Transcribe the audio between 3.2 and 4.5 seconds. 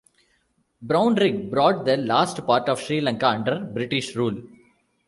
under British rule.